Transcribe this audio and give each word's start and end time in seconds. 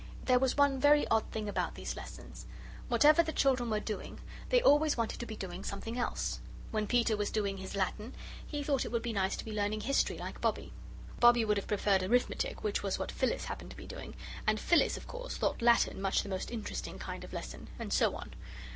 There 0.25 0.39
was 0.39 0.57
one 0.57 0.79
very 0.79 1.07
odd 1.09 1.29
thing 1.29 1.47
about 1.47 1.75
these 1.75 1.95
lessons. 1.95 2.47
Whatever 2.87 3.21
the 3.21 3.31
children 3.31 3.69
were 3.69 3.79
doing, 3.79 4.19
they 4.49 4.59
always 4.59 4.97
wanted 4.97 5.19
to 5.19 5.27
be 5.27 5.35
doing 5.35 5.63
something 5.63 5.95
else. 5.95 6.39
When 6.71 6.87
Peter 6.87 7.15
was 7.15 7.29
doing 7.29 7.57
his 7.57 7.75
Latin, 7.75 8.15
he 8.43 8.63
thought 8.63 8.83
it 8.83 8.91
would 8.91 9.03
be 9.03 9.13
nice 9.13 9.35
to 9.37 9.45
be 9.45 9.51
learning 9.51 9.81
History 9.81 10.17
like 10.17 10.41
Bobbie. 10.41 10.73
Bobbie 11.19 11.45
would 11.45 11.57
have 11.57 11.67
preferred 11.67 12.01
Arithmetic, 12.01 12.63
which 12.63 12.81
was 12.81 12.97
what 12.97 13.11
Phyllis 13.11 13.45
happened 13.45 13.69
to 13.69 13.77
be 13.77 13.85
doing, 13.85 14.15
and 14.47 14.59
Phyllis 14.59 14.97
of 14.97 15.07
course 15.07 15.37
thought 15.37 15.61
Latin 15.61 16.01
much 16.01 16.23
the 16.23 16.29
most 16.29 16.49
interesting 16.49 16.97
kind 16.97 17.23
of 17.23 17.31
lesson. 17.31 17.67
And 17.77 17.93
so 17.93 18.15
on. 18.15 18.33